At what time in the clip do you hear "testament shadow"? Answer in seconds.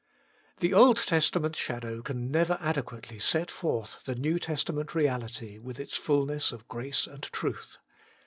0.97-2.01